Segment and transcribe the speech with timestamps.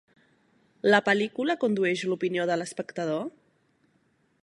[0.95, 3.25] La pel·lícula condueix l'opinió de l'espectador?